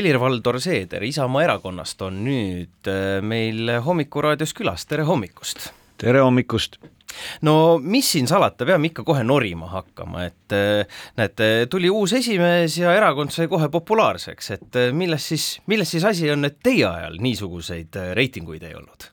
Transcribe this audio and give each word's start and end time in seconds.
Helir-Valdor 0.00 0.56
Seeder 0.64 1.02
Isamaa 1.04 1.42
erakonnast 1.44 2.00
on 2.06 2.22
nüüd 2.24 2.88
äh, 2.88 3.18
meil 3.20 3.68
Hommikuraadios 3.84 4.54
külas, 4.56 4.86
tere 4.88 5.04
hommikust! 5.04 5.66
tere 6.00 6.22
hommikust! 6.24 6.78
no 7.44 7.76
mis 7.84 8.08
siin 8.14 8.30
salata, 8.30 8.64
peame 8.64 8.88
ikka 8.88 9.04
kohe 9.04 9.26
norima 9.28 9.68
hakkama, 9.74 10.22
et 10.30 10.56
äh, 10.56 11.02
näete, 11.20 11.50
tuli 11.68 11.92
uus 11.92 12.14
esimees 12.16 12.78
ja 12.80 12.94
erakond 12.96 13.34
sai 13.34 13.50
kohe 13.52 13.68
populaarseks, 13.68 14.50
et 14.56 14.80
äh, 14.80 14.88
milles 14.96 15.28
siis, 15.34 15.50
milles 15.68 15.92
siis 15.92 16.08
asi 16.08 16.32
on, 16.32 16.48
et 16.48 16.56
teie 16.64 16.88
ajal 16.88 17.20
niisuguseid 17.20 18.00
reitinguid 18.16 18.64
ei 18.70 18.74
olnud? 18.80 19.10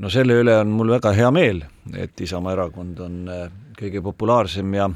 no 0.00 0.16
selle 0.16 0.40
üle 0.40 0.56
on 0.62 0.72
mul 0.72 0.96
väga 0.96 1.12
hea 1.20 1.28
meel, 1.28 1.60
et 1.92 2.24
Isamaa 2.24 2.56
erakond 2.56 3.04
on 3.04 3.22
kõige 3.76 4.00
populaarsem 4.08 4.80
ja 4.80 4.88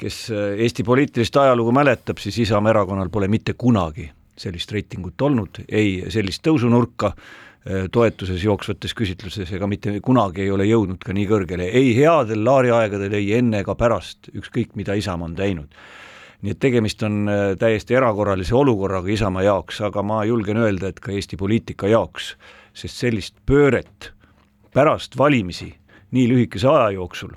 kes 0.00 0.24
Eesti 0.32 0.88
poliitilist 0.88 1.36
ajalugu 1.36 1.80
mäletab, 1.84 2.16
siis 2.16 2.46
Isamaa 2.48 2.78
erakonnal 2.78 3.12
pole 3.12 3.28
mitte 3.28 3.60
kunagi 3.60 4.08
sellist 4.40 4.72
reitingut 4.74 5.22
olnud, 5.22 5.62
ei 5.68 6.04
sellist 6.12 6.42
tõusunurka 6.46 7.12
äh, 7.12 7.84
toetuses 7.92 8.42
jooksvates 8.44 8.94
küsitlustes 8.96 9.52
ega 9.54 9.68
mitte 9.70 9.98
kunagi 10.04 10.44
ei 10.44 10.50
ole 10.54 10.66
jõudnud 10.68 11.02
ka 11.04 11.14
nii 11.16 11.26
kõrgele, 11.30 11.68
ei 11.70 11.94
headel 11.96 12.44
laariaegadel, 12.46 13.14
ei 13.20 13.34
enne 13.38 13.62
ega 13.64 13.76
pärast, 13.78 14.30
ükskõik 14.34 14.74
mida 14.80 14.96
Isamaa 14.98 15.30
on 15.30 15.38
teinud. 15.38 15.78
nii 16.44 16.52
et 16.52 16.60
tegemist 16.60 17.02
on 17.02 17.28
äh, 17.28 17.44
täiesti 17.58 17.94
erakorralise 17.94 18.54
olukorraga 18.54 19.08
Isamaa 19.08 19.46
jaoks, 19.46 19.80
aga 19.80 20.02
ma 20.02 20.24
julgen 20.24 20.60
öelda, 20.60 20.88
et 20.88 21.00
ka 21.00 21.12
Eesti 21.12 21.36
poliitika 21.36 21.88
jaoks, 21.88 22.34
sest 22.74 23.00
sellist 23.00 23.38
pööret 23.46 24.12
pärast 24.74 25.16
valimisi 25.18 25.70
nii 26.14 26.28
lühikese 26.28 26.68
aja 26.68 26.90
jooksul 26.90 27.32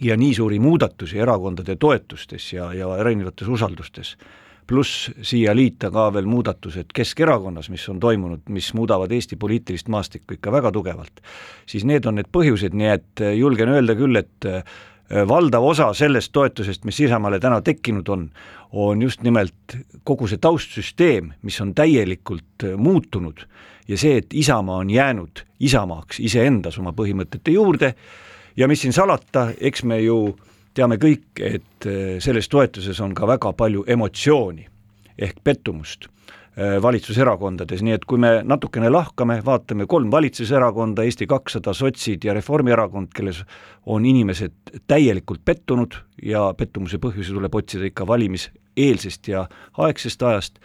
ja 0.00 0.16
nii 0.16 0.34
suuri 0.34 0.58
muudatusi 0.58 1.18
erakondade 1.18 1.76
toetustes 1.76 2.52
ja, 2.52 2.72
ja 2.74 2.96
erinevates 3.00 3.48
usaldustes 3.48 4.16
pluss 4.66 5.10
siia 5.26 5.54
liita 5.56 5.90
ka 5.92 6.06
veel 6.14 6.28
muudatused 6.30 6.92
Keskerakonnas, 6.94 7.68
mis 7.72 7.84
on 7.90 8.00
toimunud, 8.00 8.46
mis 8.54 8.72
muudavad 8.74 9.12
Eesti 9.12 9.36
poliitilist 9.36 9.90
maastikku 9.92 10.38
ikka 10.38 10.52
väga 10.52 10.72
tugevalt, 10.72 11.22
siis 11.66 11.86
need 11.88 12.06
on 12.06 12.18
need 12.20 12.30
põhjused, 12.32 12.76
nii 12.76 12.90
et 12.94 13.22
äh, 13.24 13.36
julgen 13.38 13.72
öelda 13.74 13.96
küll, 13.98 14.18
et 14.20 14.48
äh, 14.48 14.62
valdav 15.28 15.64
osa 15.66 15.90
sellest 15.96 16.32
toetusest, 16.32 16.86
mis 16.88 17.00
Isamaale 17.04 17.40
täna 17.40 17.60
tekkinud 17.64 18.08
on, 18.08 18.28
on 18.72 19.02
just 19.02 19.22
nimelt 19.26 19.76
kogu 20.08 20.28
see 20.30 20.40
taustsüsteem, 20.40 21.34
mis 21.42 21.60
on 21.60 21.74
täielikult 21.76 22.68
äh, 22.68 22.76
muutunud 22.76 23.44
ja 23.88 23.98
see, 23.98 24.20
et 24.22 24.34
Isamaa 24.34 24.82
on 24.84 24.90
jäänud 24.90 25.44
Isamaaks 25.60 26.22
iseendas 26.22 26.78
oma 26.78 26.94
põhimõtete 26.96 27.54
juurde 27.54 27.94
ja 28.56 28.68
mis 28.68 28.82
siin 28.84 28.94
salata, 28.94 29.50
eks 29.60 29.84
me 29.88 30.00
ju 30.02 30.22
äh, 30.30 30.48
teame 30.74 30.98
kõik, 31.00 31.28
et 31.40 31.86
äh, 31.86 32.16
selles 32.22 32.48
toetuses 32.52 33.00
on 33.04 33.14
ka 33.16 33.28
väga 33.28 33.52
palju 33.56 33.84
emotsiooni 33.90 34.66
ehk 35.22 35.42
pettumust 35.44 36.06
äh, 36.08 36.78
valitsuserakondades, 36.82 37.82
nii 37.84 37.96
et 37.96 38.06
kui 38.08 38.20
me 38.22 38.34
natukene 38.48 38.90
lahkame, 38.92 39.40
vaatame 39.44 39.86
kolm 39.90 40.10
valitsuserakonda, 40.12 41.04
Eesti 41.06 41.28
kakssada, 41.30 41.74
sotsid 41.76 42.24
ja 42.24 42.34
Reformierakond, 42.36 43.12
kelles 43.14 43.42
on 43.86 44.06
inimesed 44.08 44.80
täielikult 44.88 45.44
pettunud 45.44 45.98
ja 46.22 46.48
pettumuse 46.58 47.00
põhjusi 47.02 47.36
tuleb 47.36 47.54
otsida 47.60 47.88
ikka 47.88 48.06
valimiseelsest 48.08 49.32
ja 49.32 49.46
aegsest 49.84 50.22
ajast, 50.22 50.62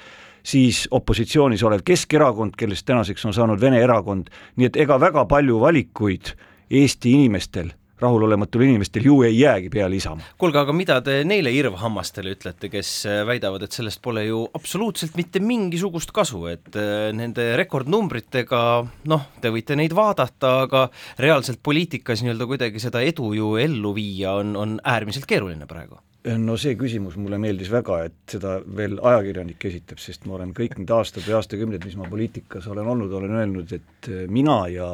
siis 0.48 0.86
opositsioonis 0.92 1.64
olev 1.68 1.84
Keskerakond, 1.86 2.56
kellest 2.58 2.88
tänaseks 2.88 3.26
on 3.28 3.36
saanud 3.36 3.62
Vene 3.62 3.82
erakond, 3.84 4.32
nii 4.56 4.72
et 4.72 4.80
ega 4.86 5.00
väga 5.00 5.26
palju 5.28 5.60
valikuid 5.60 6.32
Eesti 6.72 7.12
inimestel 7.16 7.74
rahulolematul 8.02 8.66
inimestel 8.68 9.06
ju 9.08 9.22
ei 9.26 9.40
jäägi 9.40 9.70
peale 9.74 9.96
Isamaa. 9.98 10.34
kuulge, 10.38 10.60
aga 10.62 10.74
mida 10.74 11.00
te 11.02 11.20
neile 11.28 11.52
irvhammastele 11.56 12.36
ütlete, 12.38 12.70
kes 12.74 12.92
äh, 13.10 13.22
väidavad, 13.28 13.66
et 13.66 13.78
sellest 13.78 14.02
pole 14.06 14.26
ju 14.28 14.44
absoluutselt 14.58 15.18
mitte 15.18 15.42
mingisugust 15.44 16.14
kasu, 16.16 16.46
et 16.52 16.76
äh, 16.78 17.10
nende 17.18 17.50
rekordnumbritega 17.60 18.64
noh, 19.10 19.30
te 19.42 19.54
võite 19.54 19.78
neid 19.80 19.96
vaadata, 19.98 20.58
aga 20.68 20.88
reaalselt 21.22 21.64
poliitikas 21.64 22.24
nii-öelda 22.24 22.50
kuidagi 22.50 22.84
seda 22.84 23.02
edu 23.06 23.34
ju 23.38 23.56
ellu 23.62 23.96
viia 23.98 24.38
on, 24.42 24.56
on 24.60 24.78
äärmiselt 24.84 25.30
keeruline 25.30 25.70
praegu 25.70 26.02
no 26.36 26.58
see 26.60 26.76
küsimus 26.76 27.16
mulle 27.20 27.38
meeldis 27.40 27.70
väga, 27.72 28.02
et 28.10 28.36
seda 28.36 28.58
veel 28.78 28.98
ajakirjanik 29.00 29.64
esitab, 29.70 30.02
sest 30.04 30.26
ma 30.28 30.36
olen 30.36 30.52
kõik 30.58 30.76
need 30.82 30.92
aastad 30.92 31.24
või 31.24 31.38
aastakümned, 31.38 31.86
mis 31.88 31.96
ma 32.00 32.10
poliitikas 32.10 32.68
olen 32.74 32.90
olnud, 32.94 33.14
olen 33.20 33.36
öelnud, 33.40 33.74
et 33.78 34.12
äh, 34.12 34.26
mina 34.32 34.60
ja 34.72 34.90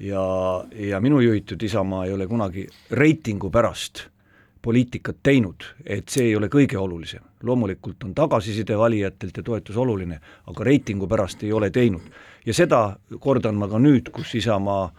ja, 0.00 0.64
ja 0.72 1.00
minu 1.00 1.20
juhitud 1.20 1.62
Isamaa 1.62 2.04
ei 2.04 2.12
ole 2.12 2.26
kunagi 2.26 2.66
reitingu 2.90 3.50
pärast 3.50 4.08
poliitikat 4.62 5.16
teinud, 5.22 5.64
et 5.84 6.08
see 6.08 6.30
ei 6.30 6.36
ole 6.36 6.48
kõige 6.48 6.78
olulisem. 6.80 7.20
loomulikult 7.44 8.04
on 8.04 8.14
tagasiside 8.14 8.78
valijatelt 8.78 9.36
ja 9.36 9.42
toetus 9.42 9.76
oluline, 9.76 10.20
aga 10.46 10.64
reitingu 10.64 11.06
pärast 11.06 11.42
ei 11.42 11.52
ole 11.52 11.70
teinud. 11.70 12.02
ja 12.46 12.54
seda 12.54 12.96
kordan 13.20 13.54
ma 13.54 13.68
ka 13.68 13.78
nüüd, 13.78 14.10
kus 14.10 14.34
Isamaa 14.34 14.92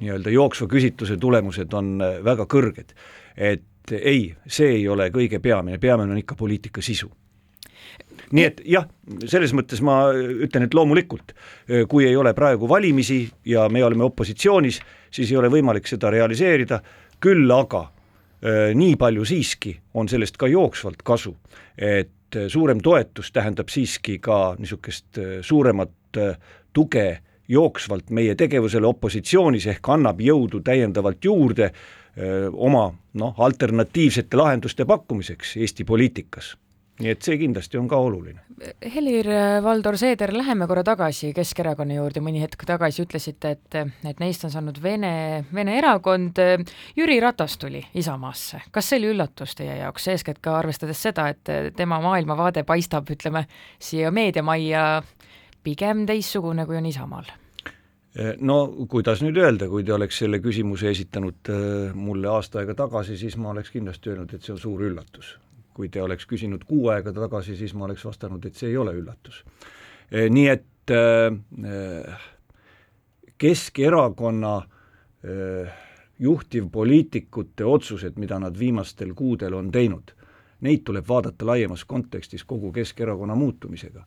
nii-öelda 0.00 0.30
jooksva 0.30 0.66
küsitluse 0.66 1.16
tulemused 1.16 1.72
on 1.72 1.98
väga 2.24 2.46
kõrged. 2.46 2.94
et 3.36 3.92
ei, 3.92 4.34
see 4.46 4.68
ei 4.68 4.88
ole 4.88 5.10
kõige 5.10 5.38
peamine, 5.38 5.78
peamine 5.78 6.12
on 6.12 6.18
ikka 6.18 6.34
poliitika 6.34 6.82
sisu 6.82 7.10
nii 8.32 8.44
et 8.48 8.60
jah, 8.68 8.86
selles 9.28 9.52
mõttes 9.56 9.82
ma 9.84 10.06
ütlen, 10.12 10.66
et 10.66 10.74
loomulikult, 10.74 11.34
kui 11.88 12.06
ei 12.08 12.16
ole 12.16 12.32
praegu 12.36 12.68
valimisi 12.68 13.24
ja 13.48 13.68
me 13.72 13.84
oleme 13.84 14.06
opositsioonis, 14.08 14.80
siis 15.12 15.32
ei 15.32 15.40
ole 15.40 15.50
võimalik 15.52 15.88
seda 15.90 16.10
realiseerida, 16.12 16.80
küll 17.22 17.50
aga 17.52 17.84
nii 18.74 18.96
palju 18.98 19.24
siiski 19.28 19.74
on 19.94 20.08
sellest 20.10 20.38
ka 20.40 20.48
jooksvalt 20.50 21.04
kasu, 21.06 21.36
et 21.76 22.40
suurem 22.48 22.80
toetus 22.82 23.30
tähendab 23.32 23.68
siiski 23.70 24.16
ka 24.18 24.56
niisugust 24.58 25.20
suuremat 25.44 26.20
tuge 26.72 27.06
jooksvalt 27.52 28.10
meie 28.10 28.34
tegevusele 28.38 28.86
opositsioonis, 28.88 29.66
ehk 29.74 29.92
annab 29.92 30.20
jõudu 30.24 30.62
täiendavalt 30.64 31.24
juurde 31.24 31.68
öö, 31.68 32.50
oma 32.52 32.86
noh, 33.20 33.34
alternatiivsete 33.38 34.36
lahenduste 34.36 34.86
pakkumiseks 34.88 35.56
Eesti 35.60 35.84
poliitikas 35.84 36.54
nii 37.00 37.12
et 37.12 37.24
see 37.24 37.38
kindlasti 37.40 37.78
on 37.80 37.88
ka 37.90 37.98
oluline. 38.02 38.42
Helir-Valdor 38.94 39.96
Seeder, 39.98 40.32
läheme 40.36 40.68
korra 40.70 40.84
tagasi 40.86 41.32
Keskerakonna 41.34 41.96
juurde, 41.96 42.22
mõni 42.24 42.42
hetk 42.42 42.66
tagasi 42.68 43.06
ütlesite, 43.06 43.54
et, 43.56 43.78
et 44.06 44.22
neist 44.22 44.44
on 44.46 44.52
saanud 44.52 44.78
Vene, 44.82 45.44
Vene 45.54 45.76
erakond. 45.80 46.38
Jüri 46.98 47.18
Ratas 47.22 47.56
tuli 47.58 47.82
Isamaasse, 47.98 48.62
kas 48.70 48.92
see 48.92 49.00
oli 49.00 49.12
üllatus 49.16 49.56
teie 49.58 49.80
jaoks, 49.80 50.08
eeskätt 50.12 50.42
ka 50.44 50.58
arvestades 50.60 51.02
seda, 51.02 51.28
et 51.32 51.74
tema 51.78 52.00
maailmavaade 52.04 52.66
paistab, 52.68 53.10
ütleme, 53.14 53.46
siia 53.82 54.12
meediamajja 54.14 54.86
pigem 55.64 56.06
teistsugune, 56.06 56.66
kui 56.66 56.78
on 56.78 56.90
Isamaal? 56.90 57.38
no 58.44 58.56
kuidas 58.92 59.22
nüüd 59.24 59.38
öelda, 59.40 59.70
kui 59.72 59.86
te 59.88 59.94
oleks 59.94 60.18
selle 60.20 60.36
küsimuse 60.44 60.90
esitanud 60.92 61.48
äh, 61.48 61.94
mulle 61.96 62.28
aasta 62.28 62.60
aega 62.60 62.74
tagasi, 62.76 63.16
siis 63.16 63.38
ma 63.40 63.54
oleks 63.54 63.72
kindlasti 63.72 64.12
öelnud, 64.12 64.34
et 64.36 64.44
see 64.44 64.52
on 64.52 64.60
suur 64.60 64.84
üllatus 64.84 65.30
kui 65.74 65.88
te 65.88 66.02
oleks 66.02 66.26
küsinud 66.28 66.64
kuu 66.68 66.88
aega 66.92 67.12
tagasi, 67.16 67.56
siis 67.56 67.74
ma 67.74 67.86
oleks 67.88 68.04
vastanud, 68.04 68.44
et 68.46 68.58
see 68.58 68.70
ei 68.70 68.76
ole 68.76 68.94
üllatus. 68.96 69.42
E, 70.10 70.28
nii 70.28 70.48
et 70.52 70.92
äh, 70.92 72.26
Keskerakonna 73.42 74.56
äh, 74.58 75.78
juhtivpoliitikute 76.22 77.64
otsused, 77.66 78.18
mida 78.22 78.38
nad 78.38 78.58
viimastel 78.58 79.14
kuudel 79.18 79.56
on 79.58 79.70
teinud, 79.74 80.12
neid 80.62 80.84
tuleb 80.86 81.08
vaadata 81.08 81.46
laiemas 81.46 81.84
kontekstis 81.84 82.44
kogu 82.44 82.72
Keskerakonna 82.72 83.34
muutumisega. 83.34 84.04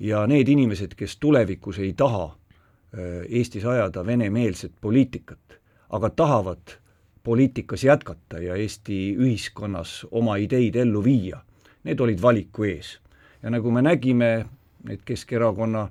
ja 0.00 0.26
need 0.26 0.48
inimesed, 0.48 0.94
kes 0.98 1.16
tulevikus 1.16 1.78
ei 1.78 1.92
taha 1.92 2.36
Eestis 3.28 3.64
ajada 3.64 4.02
venemeelset 4.06 4.72
poliitikat, 4.80 5.60
aga 5.90 6.10
tahavad 6.10 6.74
poliitikas 7.24 7.84
jätkata 7.84 8.38
ja 8.38 8.56
Eesti 8.56 9.14
ühiskonnas 9.16 10.02
oma 10.10 10.36
ideid 10.36 10.76
ellu 10.76 11.04
viia, 11.04 11.40
need 11.84 12.00
olid 12.00 12.22
valiku 12.22 12.64
ees. 12.64 12.98
ja 13.42 13.50
nagu 13.50 13.70
me 13.70 13.82
nägime, 13.82 14.46
need 14.84 15.00
Keskerakonna 15.04 15.88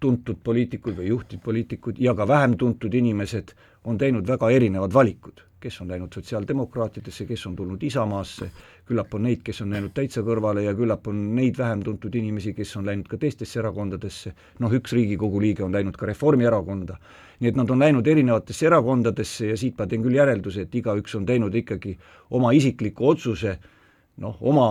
tuntud 0.00 0.36
poliitikud 0.44 0.96
või 0.96 1.08
juhtivpoliitikud 1.08 1.98
ja 1.98 2.14
ka 2.14 2.28
vähem 2.28 2.56
tuntud 2.60 2.94
inimesed 2.94 3.54
on 3.84 3.98
teinud 3.98 4.26
väga 4.28 4.50
erinevad 4.50 4.92
valikud, 4.92 5.40
kes 5.64 5.80
on 5.80 5.88
läinud 5.88 6.12
sotsiaaldemokraatidesse, 6.12 7.24
kes 7.24 7.46
on 7.48 7.56
tulnud 7.56 7.82
Isamaasse, 7.88 8.50
küllap 8.84 9.14
on 9.16 9.24
neid, 9.24 9.40
kes 9.44 9.62
on 9.64 9.72
läinud 9.72 9.94
täitsa 9.96 10.20
kõrvale 10.26 10.66
ja 10.66 10.74
küllap 10.76 11.08
on 11.08 11.22
neid 11.38 11.56
vähem 11.58 11.82
tuntud 11.86 12.14
inimesi, 12.20 12.52
kes 12.56 12.76
on 12.76 12.84
läinud 12.88 13.08
ka 13.08 13.16
teistesse 13.20 13.62
erakondadesse, 13.62 14.34
noh, 14.60 14.74
üks 14.76 14.92
Riigikogu 14.92 15.40
liige 15.40 15.64
on 15.64 15.72
läinud 15.72 15.96
ka 15.96 16.10
Reformierakonda, 16.10 16.98
nii 17.40 17.52
et 17.52 17.60
nad 17.60 17.72
on 17.72 17.80
läinud 17.80 18.06
erinevatesse 18.12 18.68
erakondadesse 18.68 19.52
ja 19.54 19.56
siit 19.60 19.78
ma 19.80 19.88
teen 19.88 20.04
küll 20.04 20.20
järelduse, 20.20 20.66
et 20.68 20.80
igaüks 20.82 21.16
on 21.16 21.24
teinud 21.28 21.54
ikkagi 21.64 21.96
oma 22.36 22.52
isikliku 22.52 23.08
otsuse 23.14 23.56
noh, 24.20 24.36
oma 24.40 24.68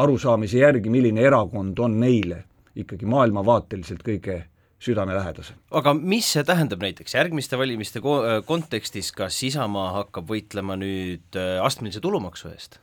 arusaamise 0.00 0.64
järgi, 0.64 0.88
milline 0.90 1.20
erakond 1.28 1.78
on 1.84 2.00
neile 2.00 2.44
ikkagi 2.80 3.06
maailmavaateliselt 3.10 4.02
kõige 4.06 4.40
südamelähedasem. 4.80 5.56
aga 5.70 5.94
mis 5.94 6.32
see 6.32 6.44
tähendab 6.44 6.82
näiteks 6.82 7.14
järgmiste 7.14 7.58
valimiste 7.60 8.00
ko-, 8.04 8.22
kontekstis, 8.46 9.12
kas 9.12 9.42
Isamaa 9.46 9.90
hakkab 10.00 10.30
võitlema 10.30 10.78
nüüd 10.80 11.36
äh, 11.36 11.58
astmelise 11.64 12.00
tulumaksu 12.00 12.52
eest? 12.52 12.80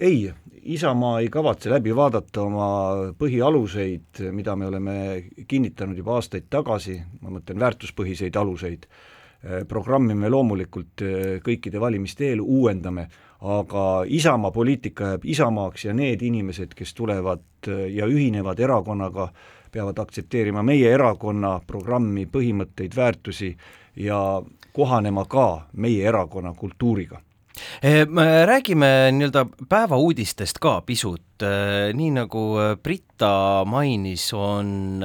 ei, 0.00 0.32
Isamaa 0.62 1.20
ei 1.20 1.28
kavatse 1.32 1.70
läbi 1.70 1.94
vaadata 1.96 2.42
oma 2.42 2.66
põhialuseid, 3.18 4.20
mida 4.32 4.56
me 4.56 4.68
oleme 4.68 4.94
kinnitanud 5.48 5.96
juba 5.96 6.18
aastaid 6.18 6.48
tagasi, 6.52 6.98
ma 7.20 7.32
mõtlen 7.36 7.60
väärtuspõhiseid 7.60 8.36
aluseid, 8.36 8.86
programmi 9.68 10.14
me 10.14 10.28
loomulikult 10.28 11.04
kõikide 11.44 11.80
valimiste 11.80 12.28
eel 12.28 12.42
uuendame, 12.44 13.06
aga 13.40 13.84
Isamaa 14.04 14.52
poliitika 14.52 15.14
jääb 15.14 15.24
Isamaaks 15.24 15.86
ja 15.88 15.94
need 15.96 16.22
inimesed, 16.22 16.74
kes 16.76 16.92
tulevad 16.94 17.70
ja 17.88 18.08
ühinevad 18.08 18.60
erakonnaga, 18.60 19.30
peavad 19.72 19.98
aktsepteerima 19.98 20.62
meie 20.66 20.92
erakonna 20.94 21.60
programmi, 21.66 22.26
põhimõtteid, 22.26 22.96
väärtusi 22.96 23.54
ja 23.96 24.20
kohanema 24.72 25.24
ka 25.28 25.66
meie 25.72 26.06
erakonna 26.08 26.54
kultuuriga. 26.54 27.20
Eh, 27.82 28.06
räägime 28.46 29.10
nii-öelda 29.12 29.44
päevauudistest 29.68 30.58
ka 30.62 30.80
pisut, 30.86 31.42
eh, 31.42 31.90
nii 31.94 32.10
nagu 32.14 32.44
eh, 32.60 32.76
Brita 32.82 33.64
mainis, 33.66 34.30
on 34.32 35.04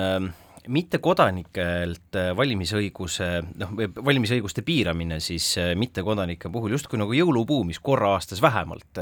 mittekodanikelt 0.65 2.17
valimisõiguse, 2.37 3.27
noh, 3.61 3.73
valimisõiguste 4.05 4.63
piiramine 4.65 5.19
siis 5.21 5.51
mittekodanike 5.77 6.49
puhul 6.49 6.73
justkui 6.73 6.97
nagu 6.97 7.13
jõulupuu, 7.13 7.61
mis 7.67 7.77
korra 7.77 8.15
aastas 8.15 8.41
vähemalt 8.41 8.97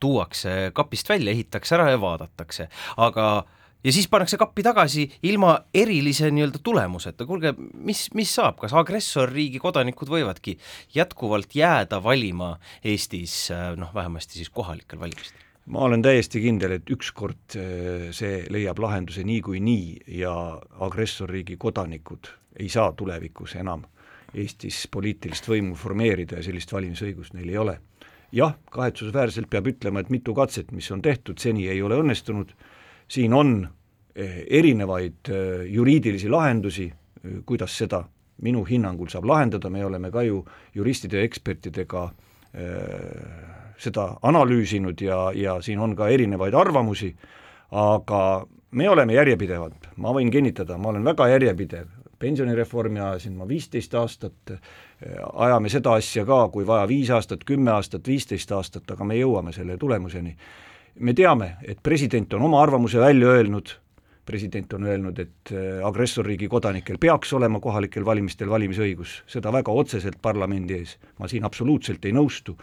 tuuakse 0.00 0.70
kapist 0.74 1.10
välja, 1.10 1.34
ehitatakse 1.34 1.74
ära 1.74 1.88
ja 1.90 1.98
vaadatakse, 1.98 2.68
aga 3.02 3.26
äh, 3.40 3.61
ja 3.84 3.92
siis 3.92 4.08
pannakse 4.08 4.38
kappi 4.40 4.62
tagasi 4.62 5.06
ilma 5.28 5.56
erilise 5.74 6.30
nii-öelda 6.30 6.62
tulemuseta, 6.62 7.26
kuulge, 7.26 7.54
mis, 7.74 8.06
mis 8.14 8.34
saab, 8.34 8.58
kas 8.62 8.74
agressorriigi 8.78 9.60
kodanikud 9.62 10.10
võivadki 10.12 10.56
jätkuvalt 10.94 11.56
jääda 11.56 12.02
valima 12.02 12.56
Eestis 12.84 13.48
noh, 13.76 13.94
vähemasti 13.94 14.40
siis 14.40 14.50
kohalikel 14.50 15.00
valimistel? 15.00 15.42
ma 15.66 15.84
olen 15.86 16.02
täiesti 16.02 16.40
kindel, 16.42 16.76
et 16.78 16.90
ükskord 16.90 17.56
äh, 17.58 18.10
see 18.14 18.42
leiab 18.50 18.80
lahenduse 18.82 19.22
niikuinii 19.26 19.62
nii 19.62 20.18
ja 20.22 20.34
agressorriigi 20.82 21.56
kodanikud 21.56 22.32
ei 22.58 22.68
saa 22.68 22.92
tulevikus 22.92 23.54
enam 23.60 23.84
Eestis 24.34 24.86
poliitilist 24.90 25.46
võimu 25.48 25.76
formeerida 25.76 26.38
ja 26.38 26.44
sellist 26.46 26.72
valimisõigust 26.72 27.34
neil 27.36 27.50
ei 27.52 27.58
ole. 27.58 27.78
jah, 28.32 28.54
kahetsusväärselt 28.72 29.50
peab 29.52 29.66
ütlema, 29.68 30.00
et 30.00 30.10
mitu 30.10 30.32
katset, 30.34 30.70
mis 30.72 30.90
on 30.90 31.02
tehtud, 31.02 31.38
seni 31.38 31.66
ei 31.68 31.82
ole 31.82 31.98
õnnestunud 32.00 32.54
siin 33.12 33.34
on 33.34 33.68
eh, 34.14 34.44
erinevaid 34.50 35.28
eh, 35.28 35.66
juriidilisi 35.72 36.30
lahendusi, 36.30 36.88
eh, 37.24 37.38
kuidas 37.46 37.76
seda 37.78 38.04
minu 38.42 38.64
hinnangul 38.64 39.10
saab 39.12 39.28
lahendada, 39.28 39.70
me 39.70 39.84
oleme 39.84 40.10
ka 40.10 40.22
ju 40.26 40.42
juristide 40.74 41.20
ja 41.20 41.28
ekspertidega 41.28 42.10
seda 43.80 44.02
analüüsinud 44.28 45.00
ja, 45.00 45.18
ja 45.32 45.54
siin 45.64 45.80
on 45.80 45.94
ka 45.96 46.10
erinevaid 46.12 46.52
arvamusi, 46.54 47.08
aga 47.70 48.18
me 48.76 48.88
oleme 48.90 49.14
järjepidevad, 49.16 49.86
ma 49.96 50.12
võin 50.12 50.28
kinnitada, 50.32 50.76
ma 50.76 50.90
olen 50.90 51.06
väga 51.06 51.30
järjepidev, 51.32 51.86
pensionireformi 52.20 53.00
ajasin 53.00 53.38
ma 53.38 53.46
viisteist 53.48 53.94
aastat, 53.96 54.52
ajame 55.32 55.72
seda 55.72 55.94
asja 55.96 56.26
ka, 56.28 56.42
kui 56.52 56.66
vaja, 56.68 56.84
viis 56.90 57.14
aastat, 57.14 57.46
kümme 57.48 57.72
aastat, 57.72 58.04
viisteist 58.10 58.52
aastat, 58.52 58.90
aga 58.92 59.06
me 59.08 59.16
jõuame 59.16 59.54
selle 59.56 59.78
tulemuseni 59.80 60.36
me 61.00 61.14
teame, 61.14 61.56
et 61.64 61.78
president 61.82 62.34
on 62.34 62.42
oma 62.48 62.62
arvamuse 62.62 63.00
välja 63.00 63.28
öelnud, 63.28 63.70
president 64.26 64.72
on 64.72 64.84
öelnud, 64.86 65.18
et 65.18 65.52
äh, 65.52 65.80
agressorriigi 65.86 66.48
kodanikel 66.48 66.98
peaks 67.00 67.32
olema 67.32 67.60
kohalikel 67.60 68.04
valimistel 68.04 68.50
valimisõigus, 68.50 69.22
seda 69.26 69.52
väga 69.52 69.72
otseselt 69.72 70.20
parlamendi 70.22 70.78
ees, 70.78 70.96
ma 71.18 71.28
siin 71.28 71.44
absoluutselt 71.44 72.04
ei 72.04 72.14
nõustu, 72.14 72.56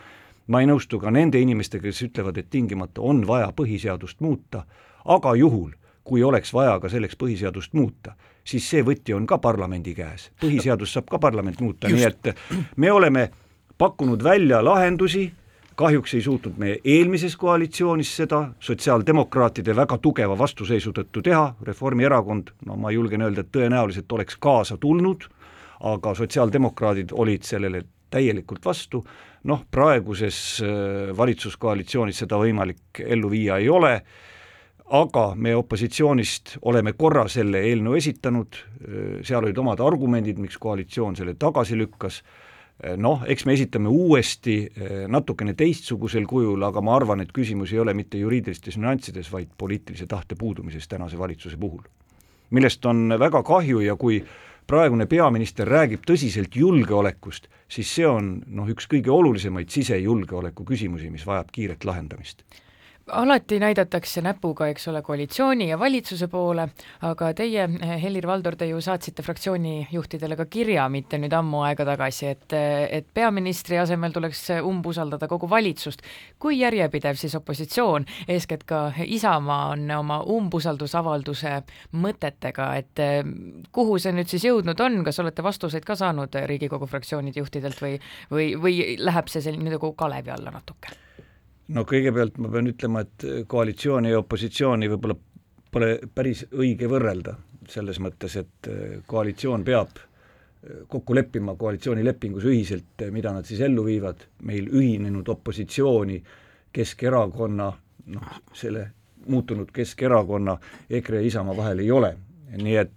ma 0.48 0.62
ei 0.62 0.70
nõustu 0.70 1.00
ka 1.00 1.12
nende 1.12 1.42
inimestega, 1.42 1.90
kes 1.90 2.06
ütlevad, 2.08 2.40
et 2.40 2.50
tingimata 2.50 3.02
on 3.02 3.26
vaja 3.28 3.52
põhiseadust 3.56 4.24
muuta, 4.24 4.64
aga 5.06 5.36
juhul, 5.36 5.74
kui 6.04 6.24
oleks 6.24 6.54
vaja 6.54 6.80
ka 6.82 6.90
selleks 6.90 7.20
põhiseadust 7.20 7.76
muuta, 7.78 8.16
siis 8.48 8.66
see 8.70 8.82
võti 8.86 9.14
on 9.14 9.28
ka 9.30 9.38
parlamendi 9.38 9.94
käes, 9.98 10.30
põhiseadust 10.42 10.96
saab 10.96 11.12
ka 11.12 11.20
parlament 11.22 11.62
muuta, 11.62 11.92
nii 11.92 12.08
et 12.08 12.32
me 12.78 12.92
oleme 12.92 13.30
pakkunud 13.78 14.24
välja 14.24 14.64
lahendusi, 14.66 15.28
kahjuks 15.80 16.14
ei 16.18 16.22
suutnud 16.22 16.58
me 16.60 16.74
eelmises 16.84 17.38
koalitsioonis 17.40 18.10
seda 18.22 18.42
sotsiaaldemokraatide 18.60 19.76
väga 19.76 19.98
tugeva 20.04 20.36
vastuseisu 20.38 20.92
tõttu 20.96 21.24
teha, 21.24 21.54
Reformierakond, 21.64 22.52
no 22.68 22.76
ma 22.76 22.92
julgen 22.92 23.24
öelda, 23.24 23.46
et 23.46 23.54
tõenäoliselt 23.56 24.12
oleks 24.18 24.36
kaasa 24.44 24.76
tulnud, 24.78 25.24
aga 25.88 26.14
sotsiaaldemokraadid 26.20 27.14
olid 27.16 27.48
sellele 27.48 27.86
täielikult 28.12 28.66
vastu, 28.66 29.04
noh, 29.48 29.64
praeguses 29.72 30.42
äh, 30.66 31.14
valitsuskoalitsioonis 31.18 32.26
seda 32.26 32.42
võimalik 32.42 33.04
ellu 33.06 33.32
viia 33.32 33.62
ei 33.62 33.72
ole, 33.72 33.94
aga 35.00 35.26
me 35.36 35.56
opositsioonist 35.56 36.58
oleme 36.68 36.96
korra 36.98 37.28
selle 37.32 37.64
eelnõu 37.70 37.96
esitanud, 38.02 38.60
äh, 38.60 39.10
seal 39.24 39.46
olid 39.46 39.64
omad 39.64 39.80
argumendid, 39.86 40.44
miks 40.44 40.60
koalitsioon 40.60 41.16
selle 41.22 41.40
tagasi 41.40 41.80
lükkas 41.80 42.20
noh, 42.98 43.24
eks 43.28 43.46
me 43.46 43.54
esitame 43.54 43.92
uuesti 43.92 44.58
eh, 44.64 45.06
natukene 45.12 45.54
teistsugusel 45.58 46.28
kujul, 46.30 46.64
aga 46.64 46.82
ma 46.82 46.96
arvan, 46.96 47.24
et 47.24 47.34
küsimus 47.36 47.74
ei 47.74 47.82
ole 47.84 47.94
mitte 47.98 48.20
juriidilistes 48.22 48.78
nüanssides, 48.80 49.32
vaid 49.32 49.52
poliitilise 49.58 50.08
tahte 50.08 50.38
puudumises 50.40 50.88
tänase 50.88 51.20
valitsuse 51.20 51.58
puhul. 51.58 51.84
millest 52.50 52.86
on 52.86 53.14
väga 53.20 53.44
kahju 53.44 53.80
ja 53.80 53.96
kui 53.96 54.24
praegune 54.68 55.06
peaminister 55.06 55.68
räägib 55.68 56.02
tõsiselt 56.08 56.56
julgeolekust, 56.56 57.48
siis 57.68 57.92
see 57.96 58.08
on 58.08 58.40
noh, 58.48 58.70
üks 58.70 58.88
kõige 58.90 59.12
olulisemaid 59.12 59.70
sisejulgeoleku 59.70 60.66
küsimusi, 60.66 61.10
mis 61.10 61.26
vajab 61.28 61.52
kiiret 61.52 61.86
lahendamist 61.86 62.44
alati 63.12 63.60
näidatakse 63.60 64.22
näpuga, 64.22 64.68
eks 64.68 64.88
ole, 64.88 65.02
koalitsiooni 65.02 65.70
ja 65.70 65.80
valitsuse 65.80 66.28
poole, 66.28 66.68
aga 67.08 67.32
teie, 67.34 67.68
Helir-Valdor, 68.04 68.56
te 68.60 68.68
ju 68.70 68.82
saatsite 68.82 69.24
fraktsiooni 69.24 69.88
juhtidele 69.92 70.36
ka 70.40 70.46
kirja 70.46 70.88
mitte 70.90 71.18
nüüd 71.22 71.34
ammu 71.36 71.64
aega 71.68 71.86
tagasi, 71.88 72.28
et, 72.34 72.56
et 72.90 73.08
peaministri 73.14 73.80
asemel 73.80 74.14
tuleks 74.16 74.46
umbusaldada 74.64 75.28
kogu 75.28 75.50
valitsust. 75.50 76.02
kui 76.40 76.60
järjepidev 76.60 77.16
siis 77.16 77.36
opositsioon, 77.36 78.06
eeskätt 78.28 78.64
ka 78.64 78.92
Isamaa 79.06 79.70
on 79.74 79.92
oma 79.92 80.22
umbusaldusavalduse 80.24 81.62
mõtetega, 81.94 82.72
et 82.78 83.04
kuhu 83.72 84.00
see 84.00 84.14
nüüd 84.16 84.30
siis 84.32 84.46
jõudnud 84.46 84.80
on, 84.82 85.04
kas 85.04 85.20
olete 85.20 85.44
vastuseid 85.44 85.86
ka 85.86 85.96
saanud 85.96 86.36
Riigikogu 86.46 86.88
fraktsioonide 86.88 87.40
juhtidelt 87.40 87.82
või, 87.82 88.00
või, 88.32 88.54
või 88.62 88.80
läheb 89.00 89.28
see 89.28 89.42
selline 89.42 89.78
nagu 89.78 89.94
kalevi 89.94 90.36
alla 90.36 90.52
natuke? 90.56 90.96
No 91.76 91.86
kõigepealt 91.88 92.38
ma 92.42 92.50
pean 92.54 92.70
ütlema, 92.72 93.04
et 93.06 93.26
koalitsiooni 93.48 94.14
ja 94.14 94.20
opositsiooni 94.24 94.90
võib-olla 94.92 95.18
pole 95.72 95.96
päris 96.16 96.46
õige 96.52 96.90
võrrelda, 96.90 97.36
selles 97.70 98.00
mõttes, 98.02 98.36
et 98.42 98.70
äh, 98.70 99.00
koalitsioon 99.08 99.66
peab 99.66 100.00
äh, 100.00 100.86
kokku 100.90 101.16
leppima 101.18 101.56
koalitsioonilepingus 101.60 102.48
ühiselt, 102.50 102.94
äh, 103.04 103.12
mida 103.14 103.34
nad 103.36 103.48
siis 103.48 103.62
ellu 103.66 103.86
viivad, 103.86 104.26
meil 104.50 104.70
ühinenud 104.70 105.30
opositsiooni 105.36 106.22
Keskerakonna, 106.74 107.68
noh, 108.14 108.34
selle 108.54 108.84
muutunud 109.30 109.72
Keskerakonna, 109.74 110.54
EKRE 110.90 111.22
ja 111.22 111.30
Isamaa 111.30 111.58
vahel 111.58 111.82
ei 111.82 111.92
ole, 111.92 112.16
nii 112.58 112.76
et 112.78 112.96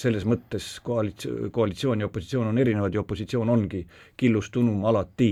selles 0.00 0.24
mõttes 0.26 0.64
koalitsioon, 0.82 1.52
koalitsioon 1.54 2.00
ja 2.02 2.08
opositsioon 2.08 2.48
on 2.50 2.58
erinevad 2.58 2.96
ja 2.96 3.04
opositsioon 3.04 3.52
ongi 3.52 3.84
killustunum 4.18 4.80
alati 4.90 5.28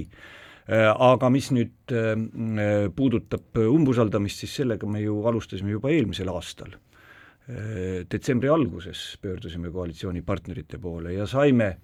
aga 0.68 1.30
mis 1.32 1.48
nüüd 1.54 1.94
äh, 1.96 2.88
puudutab 2.94 3.56
umbusaldamist, 3.62 4.44
siis 4.44 4.58
sellega 4.60 4.88
me 4.90 5.00
ju 5.00 5.22
alustasime 5.28 5.72
juba 5.72 5.92
eelmisel 5.94 6.28
aastal. 6.32 6.74
Äh, 7.48 8.04
detsembri 8.10 8.50
alguses 8.52 9.16
pöördusime 9.22 9.72
koalitsioonipartnerite 9.72 10.80
poole 10.82 11.16
ja 11.16 11.26
saime 11.26 11.76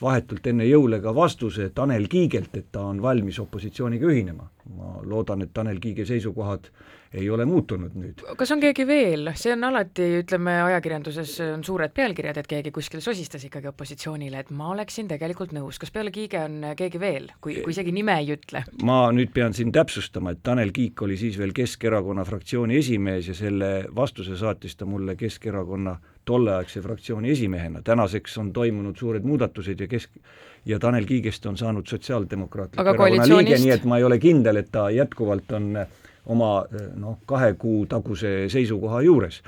vahetult 0.00 0.46
enne 0.48 0.64
jõule 0.64 1.02
ka 1.04 1.12
vastuse 1.12 1.66
Tanel 1.76 2.06
Kiigelt, 2.08 2.54
et 2.56 2.70
ta 2.72 2.86
on 2.88 3.02
valmis 3.04 3.36
opositsiooniga 3.42 4.08
ühinema. 4.08 4.46
ma 4.72 5.02
loodan, 5.04 5.42
et 5.42 5.52
Tanel 5.52 5.82
Kiige 5.84 6.06
seisukohad 6.08 6.70
ei 7.14 7.30
ole 7.30 7.44
muutunud 7.44 7.94
nüüd. 7.98 8.22
kas 8.36 8.52
on 8.54 8.62
keegi 8.62 8.86
veel, 8.86 9.30
see 9.38 9.52
on 9.54 9.64
alati, 9.68 10.06
ütleme, 10.22 10.56
ajakirjanduses 10.68 11.34
on 11.46 11.64
suured 11.66 11.94
pealkirjad, 11.94 12.40
et 12.42 12.48
keegi 12.50 12.72
kuskil 12.74 13.02
sosistas 13.04 13.44
ikkagi 13.46 13.70
opositsioonile, 13.70 14.42
et 14.44 14.50
ma 14.54 14.70
oleksin 14.74 15.08
tegelikult 15.10 15.54
nõus, 15.54 15.78
kas 15.82 15.94
peale 15.94 16.12
Kiige 16.14 16.40
on 16.42 16.70
keegi 16.78 17.00
veel, 17.00 17.30
kui, 17.40 17.60
kui 17.64 17.74
isegi 17.74 17.94
nime 17.94 18.16
ei 18.22 18.34
ütle? 18.34 18.64
ma 18.82 18.98
nüüd 19.14 19.32
pean 19.34 19.54
siin 19.54 19.72
täpsustama, 19.74 20.34
et 20.34 20.42
Tanel 20.42 20.74
Kiik 20.74 21.02
oli 21.06 21.18
siis 21.20 21.38
veel 21.38 21.54
Keskerakonna 21.56 22.24
fraktsiooni 22.26 22.78
esimees 22.80 23.30
ja 23.30 23.36
selle 23.38 23.70
vastuse 23.94 24.38
saatis 24.40 24.76
ta 24.76 24.88
mulle 24.88 25.16
Keskerakonna 25.16 25.96
tolleaegse 26.24 26.80
fraktsiooni 26.80 27.30
esimehena, 27.30 27.82
tänaseks 27.84 28.38
on 28.40 28.52
toimunud 28.52 28.96
suured 28.96 29.22
muudatused 29.28 29.80
ja 29.80 29.86
kesk- 29.86 30.18
ja 30.64 30.78
Tanel 30.78 31.04
Kiigest 31.04 31.46
on 31.46 31.56
saanud 31.56 31.86
Sotsiaaldemokraatliku 31.86 32.82
Erakonna 32.82 33.28
liige, 33.28 33.58
nii 33.60 33.70
et 33.70 33.84
ma 33.84 34.00
ei 34.00 34.04
ole 34.04 34.18
kindel, 34.18 34.56
et 34.56 34.72
ta 34.72 34.88
jätkuvalt 34.90 35.52
on 35.52 35.86
oma 36.26 36.64
noh, 36.96 37.18
kahe 37.26 37.54
kuu 37.60 37.86
taguse 37.90 38.46
seisukoha 38.52 39.02
juures. 39.04 39.42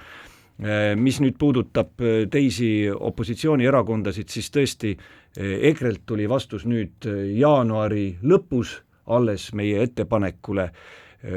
Mis 0.97 1.19
nüüd 1.21 1.37
puudutab 1.37 2.01
teisi 2.33 2.89
opositsioonierakondasid, 2.89 4.31
siis 4.33 4.49
tõesti 4.55 4.95
EKRE-lt 5.37 6.07
tuli 6.09 6.29
vastus 6.29 6.65
nüüd 6.65 7.05
jaanuari 7.37 8.15
lõpus, 8.25 8.79
alles 9.13 9.51
meie 9.55 9.83
ettepanekule 9.85 10.71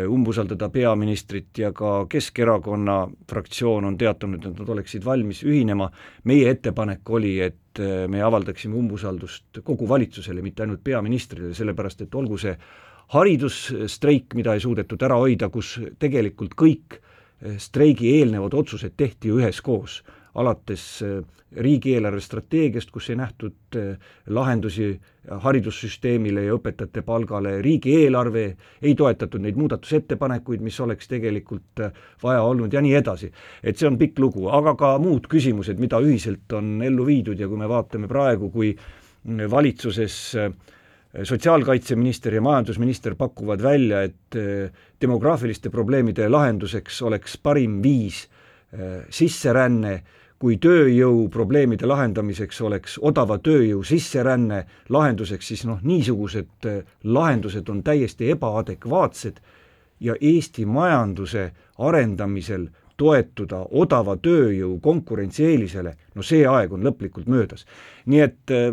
umbusaldada 0.08 0.70
peaministrit 0.70 1.58
ja 1.58 1.72
ka 1.74 2.06
Keskerakonna 2.10 2.98
fraktsioon 3.30 3.86
on 3.86 3.98
teatanud, 3.98 4.46
et 4.46 4.60
nad 4.60 4.70
oleksid 4.70 5.06
valmis 5.06 5.44
ühinema, 5.44 5.90
meie 6.30 6.50
ettepanek 6.54 7.10
oli, 7.10 7.40
et 7.42 7.82
me 8.08 8.22
avaldaksime 8.24 8.76
umbusaldust 8.76 9.62
kogu 9.64 9.88
valitsusele, 9.90 10.44
mitte 10.46 10.64
ainult 10.64 10.84
peaministrile, 10.84 11.54
sellepärast 11.58 12.06
et 12.06 12.16
olgu 12.16 12.38
see 12.38 12.56
haridusstreik, 13.14 14.36
mida 14.38 14.54
ei 14.54 14.64
suudetud 14.64 15.02
ära 15.02 15.18
hoida, 15.18 15.50
kus 15.50 15.78
tegelikult 16.00 16.54
kõik 16.60 17.00
streigi 17.58 18.18
eelnevad 18.20 18.54
otsused 18.54 18.98
tehti 19.00 19.32
ju 19.32 19.40
üheskoos 19.40 20.02
alates 20.40 21.02
äh, 21.02 21.22
riigieelarve 21.58 22.22
strateegiast, 22.22 22.92
kus 22.94 23.10
ei 23.10 23.18
nähtud 23.20 23.78
äh, 23.78 23.98
lahendusi 24.30 24.92
haridussüsteemile 25.30 26.46
ja 26.46 26.56
õpetajate 26.58 27.02
palgale, 27.06 27.58
riigieelarve 27.66 28.46
ei 28.82 28.96
toetatud 28.98 29.42
neid 29.44 29.58
muudatusettepanekuid, 29.60 30.62
mis 30.66 30.80
oleks 30.86 31.10
tegelikult 31.10 31.84
äh, 31.86 31.94
vaja 32.24 32.44
olnud 32.46 32.74
ja 32.74 32.84
nii 32.86 32.96
edasi. 33.02 33.32
et 33.64 33.78
see 33.78 33.90
on 33.90 33.98
pikk 33.98 34.20
lugu, 34.20 34.48
aga 34.54 34.76
ka 34.76 34.96
muud 35.02 35.28
küsimused, 35.32 35.80
mida 35.80 36.00
ühiselt 36.04 36.54
on 36.54 36.82
ellu 36.86 37.06
viidud 37.08 37.40
ja 37.40 37.48
kui 37.48 37.58
me 37.58 37.70
vaatame 37.70 38.08
praegu, 38.08 38.52
kui 38.54 38.76
valitsuses 39.52 40.36
sotsiaalkaitseminister 41.24 42.34
ja 42.38 42.42
majandusminister 42.42 43.16
pakuvad 43.18 43.64
välja, 43.64 44.04
et 44.06 44.36
demograafiliste 45.02 45.72
probleemide 45.74 46.28
lahenduseks 46.30 47.02
oleks 47.02 47.38
parim 47.38 47.80
viis 47.84 48.28
sisseränne, 49.10 49.96
kui 50.40 50.56
tööjõuprobleemide 50.64 51.88
lahendamiseks 51.90 52.62
oleks 52.64 52.96
odava 53.04 53.38
tööjõu 53.44 53.84
sisseränne 53.84 54.62
lahenduseks, 54.90 55.52
siis 55.52 55.66
noh, 55.68 55.82
niisugused 55.84 56.68
äh, 56.70 56.84
lahendused 57.04 57.68
on 57.70 57.84
täiesti 57.84 58.32
ebaadekvaatsed 58.32 59.42
ja 60.00 60.16
Eesti 60.16 60.64
majanduse 60.66 61.50
arendamisel 61.78 62.70
toetuda 63.00 63.64
odava 63.82 64.16
tööjõu 64.20 64.76
konkurentsieelisele, 64.84 65.96
no 66.16 66.26
see 66.26 66.44
aeg 66.48 66.74
on 66.76 66.84
lõplikult 66.86 67.30
möödas. 67.32 67.66
nii 68.06 68.22
et 68.26 68.54
äh, 68.56 68.70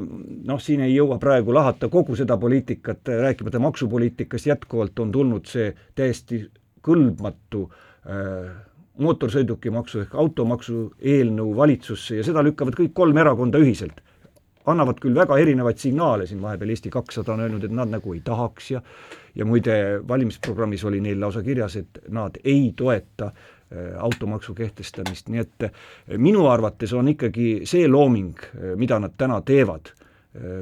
noh, 0.50 0.60
siin 0.62 0.82
ei 0.86 0.94
jõua 0.94 1.18
praegu 1.22 1.54
lahata 1.54 1.88
kogu 1.92 2.16
seda 2.16 2.38
poliitikat, 2.40 3.08
rääkimata 3.08 3.62
maksupoliitikast, 3.62 4.46
jätkuvalt 4.52 4.98
on 4.98 5.12
tulnud 5.12 5.46
see 5.50 5.72
täiesti 5.94 6.44
kõlbmatu 6.86 7.66
äh, 7.66 8.50
mootorsõidukimaksu 9.02 10.02
ehk 10.06 10.14
automaksu 10.16 10.90
eelnõu 11.00 11.52
valitsusse 11.56 12.20
ja 12.20 12.24
seda 12.24 12.44
lükkavad 12.44 12.76
kõik 12.78 12.94
kolm 12.96 13.18
erakonda 13.18 13.60
ühiselt. 13.62 14.02
annavad 14.66 14.98
küll 14.98 15.14
väga 15.14 15.36
erinevaid 15.38 15.78
signaale, 15.78 16.24
siin 16.26 16.40
vahepeal 16.42 16.72
Eesti 16.74 16.90
kakssada 16.90 17.36
on 17.36 17.40
öelnud, 17.44 17.64
et 17.64 17.70
nad 17.70 17.86
nagu 17.86 18.14
ei 18.14 18.20
tahaks 18.20 18.70
ja 18.70 18.80
ja 19.36 19.44
muide, 19.44 20.00
valimisprogrammis 20.08 20.84
oli 20.84 21.00
neil 21.00 21.20
lausa 21.20 21.42
kirjas, 21.42 21.76
et 21.76 22.00
nad 22.08 22.38
ei 22.44 22.72
toeta 22.76 23.30
automaksu 23.98 24.54
kehtestamist, 24.54 25.30
nii 25.32 25.42
et 25.42 25.68
äh, 25.68 25.72
minu 26.18 26.46
arvates 26.50 26.92
on 26.94 27.08
ikkagi 27.12 27.66
see 27.68 27.88
looming, 27.88 28.34
äh, 28.54 28.74
mida 28.78 29.00
nad 29.02 29.16
täna 29.18 29.42
teevad, 29.46 29.92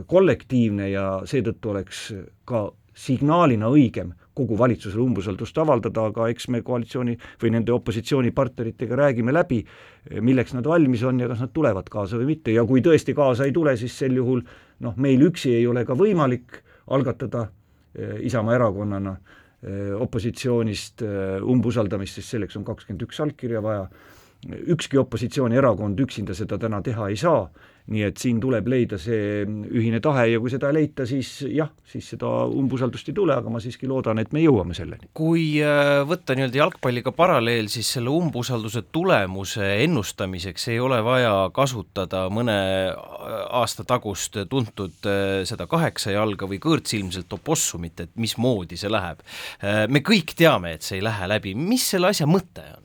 kollektiivne 0.07 0.85
ja 0.87 1.05
seetõttu 1.27 1.73
oleks 1.73 2.03
ka 2.47 2.61
signaalina 2.95 3.67
õigem 3.75 4.13
kogu 4.39 4.55
valitsusele 4.59 5.03
umbusaldust 5.03 5.59
avaldada, 5.59 6.05
aga 6.13 6.29
eks 6.31 6.47
me 6.55 6.61
koalitsiooni 6.63 7.17
või 7.43 7.51
nende 7.57 7.75
opositsioonipartneritega 7.75 8.95
räägime 9.01 9.35
läbi, 9.35 9.59
milleks 10.23 10.55
nad 10.55 10.71
valmis 10.71 11.03
on 11.03 11.19
ja 11.19 11.27
kas 11.27 11.43
nad 11.43 11.51
tulevad 11.51 11.91
kaasa 11.91 12.23
või 12.23 12.37
mitte. 12.37 12.55
Ja 12.55 12.63
kui 12.71 12.85
tõesti 12.87 13.17
kaasa 13.19 13.49
ei 13.49 13.57
tule, 13.57 13.75
siis 13.81 13.99
sel 13.99 14.15
juhul 14.15 14.45
noh, 14.87 14.95
meil 14.95 15.27
üksi 15.27 15.57
ei 15.59 15.67
ole 15.67 15.83
ka 15.83 15.99
võimalik 15.99 16.63
algatada 16.95 17.49
Isamaa 17.95 18.57
erakonnana 18.57 19.13
eh, 19.15 19.35
opositsioonist 19.99 21.03
umbusaldamist, 21.05 22.19
sest 22.19 22.35
selleks 22.35 22.59
on 22.61 22.67
kakskümmend 22.67 23.07
üks 23.07 23.21
allkirja 23.25 23.63
vaja, 23.65 23.87
ükski 24.75 24.99
opositsioonierakond 25.01 26.01
üksinda 26.01 26.35
seda 26.35 26.59
täna 26.59 26.83
teha 26.83 27.09
ei 27.09 27.17
saa 27.21 27.47
nii 27.93 28.05
et 28.07 28.21
siin 28.21 28.39
tuleb 28.41 28.69
leida 28.73 28.97
see 29.01 29.43
ühine 29.45 30.01
tahe 30.05 30.25
ja 30.31 30.41
kui 30.41 30.53
seda 30.53 30.71
ei 30.71 30.79
leita, 30.79 31.05
siis 31.09 31.29
jah, 31.53 31.69
siis 31.89 32.07
seda 32.15 32.29
umbusaldust 32.49 33.11
ei 33.11 33.17
tule, 33.17 33.35
aga 33.37 33.51
ma 33.53 33.61
siiski 33.61 33.89
loodan, 33.91 34.23
et 34.23 34.33
me 34.33 34.41
jõuame 34.41 34.77
selleni. 34.77 35.11
kui 35.17 35.61
äh, 35.61 36.01
võtta 36.09 36.37
nii-öelda 36.37 36.61
jalgpalliga 36.63 37.13
paralleel, 37.17 37.69
siis 37.73 37.91
selle 37.97 38.13
umbusalduse 38.15 38.87
tulemuse 38.95 39.69
ennustamiseks 39.85 40.71
ei 40.73 40.81
ole 40.81 41.03
vaja 41.05 41.35
kasutada 41.57 42.25
mõne 42.33 42.57
äh, 42.89 42.95
aasta 43.61 43.85
tagust 43.89 44.41
tuntud 44.49 45.11
äh, 45.11 45.43
seda 45.49 45.69
kaheksa 45.69 46.17
jalga 46.17 46.49
või 46.49 46.63
kõõrtsilmselt 46.65 47.37
opossumit, 47.37 48.01
et 48.01 48.17
mismoodi 48.17 48.81
see 48.81 48.89
läheb. 48.89 49.21
me 49.93 50.01
kõik 50.05 50.33
teame, 50.39 50.75
et 50.77 50.87
see 50.87 50.99
ei 50.99 51.05
lähe 51.05 51.29
läbi, 51.29 51.53
mis 51.59 51.85
selle 51.93 52.09
asja 52.15 52.27
mõte 52.31 52.65
on? 52.79 52.84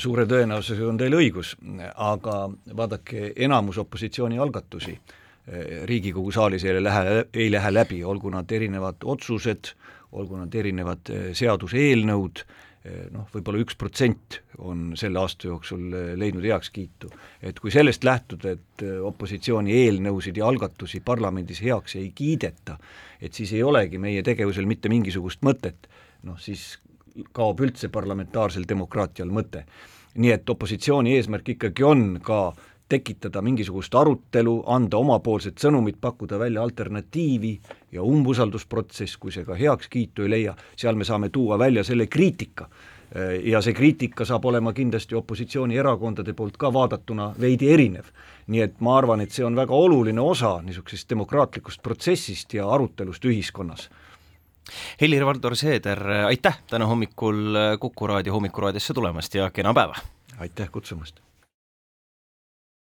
Suure 0.00 0.24
tõenäosusega 0.28 0.88
on 0.88 0.98
teil 1.00 1.16
õigus, 1.16 1.54
aga 1.94 2.36
vaadake, 2.76 3.32
enamus 3.44 3.78
opositsiooni 3.82 4.40
algatusi 4.42 4.94
eh, 4.94 5.84
Riigikogu 5.88 6.32
saalis 6.34 6.64
ei 6.64 6.82
lähe, 6.82 7.22
ei 7.34 7.50
lähe 7.52 7.72
läbi, 7.72 8.02
olgu 8.04 8.32
nad 8.32 8.50
erinevad 8.52 9.04
otsused, 9.04 9.72
olgu 10.12 10.40
nad 10.40 10.54
erinevad 10.54 11.12
eh, 11.12 11.30
seaduseelnõud, 11.36 12.44
eh, 12.84 13.00
noh, 13.14 13.28
võib-olla 13.34 13.62
üks 13.64 13.78
protsent 13.80 14.40
on 14.58 14.92
selle 14.98 15.20
aasta 15.22 15.50
jooksul 15.50 15.88
leidnud 16.20 16.44
heakskiitu. 16.50 17.10
et 17.42 17.58
kui 17.60 17.70
sellest 17.74 18.04
lähtuda, 18.04 18.56
et 18.56 18.86
opositsiooni 19.02 19.74
eelnõusid 19.84 20.38
ja 20.38 20.46
algatusi 20.46 21.00
parlamendis 21.00 21.62
heaks 21.62 21.96
ei 21.96 22.12
kiideta, 22.14 22.78
et 23.20 23.34
siis 23.34 23.52
ei 23.52 23.62
olegi 23.62 23.98
meie 23.98 24.22
tegevusel 24.22 24.66
mitte 24.66 24.88
mingisugust 24.92 25.42
mõtet, 25.46 25.88
noh 26.22 26.38
siis 26.38 26.78
kaob 27.32 27.60
üldse 27.60 27.88
parlamentaarsel 27.88 28.64
demokraatial 28.68 29.28
mõte. 29.30 29.64
nii 30.14 30.30
et 30.30 30.50
opositsiooni 30.50 31.14
eesmärk 31.16 31.48
ikkagi 31.48 31.84
on 31.88 32.20
ka 32.22 32.52
tekitada 32.92 33.40
mingisugust 33.42 33.94
arutelu, 33.96 34.58
anda 34.68 34.98
omapoolset 35.00 35.62
sõnumit, 35.62 35.96
pakkuda 36.00 36.36
välja 36.38 36.62
alternatiivi 36.62 37.52
ja 37.92 38.02
umbusaldusprotsess, 38.04 39.16
kui 39.16 39.32
see 39.32 39.46
ka 39.48 39.56
heakskiitu 39.56 40.26
ei 40.26 40.32
leia, 40.34 40.52
seal 40.76 40.98
me 41.00 41.06
saame 41.08 41.30
tuua 41.32 41.58
välja 41.58 41.84
selle 41.84 42.06
kriitika. 42.06 42.68
ja 43.44 43.60
see 43.60 43.74
kriitika 43.76 44.24
saab 44.24 44.44
olema 44.48 44.72
kindlasti 44.72 45.14
opositsioonierakondade 45.14 46.32
poolt 46.32 46.56
ka 46.56 46.70
vaadatuna 46.72 47.34
veidi 47.40 47.68
erinev. 47.72 48.06
nii 48.46 48.60
et 48.60 48.80
ma 48.80 48.96
arvan, 48.98 49.20
et 49.20 49.30
see 49.30 49.44
on 49.44 49.56
väga 49.56 49.74
oluline 49.74 50.20
osa 50.20 50.62
niisugusest 50.62 51.10
demokraatlikust 51.10 51.82
protsessist 51.82 52.54
ja 52.54 52.68
arutelust 52.68 53.24
ühiskonnas 53.24 53.88
Helir-Valdor 55.00 55.56
Seeder, 55.56 56.02
aitäh 56.26 56.58
täna 56.70 56.86
hommikul 56.86 57.56
Kuku 57.80 58.06
raadio 58.06 58.32
hommikuraadiosse 58.32 58.94
tulemast 58.94 59.34
ja 59.34 59.50
kena 59.50 59.74
päeva! 59.74 59.94
aitäh 60.38 60.70
kutsumast! 60.70 61.20